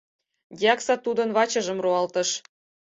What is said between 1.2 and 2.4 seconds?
вачыжым руалтыш.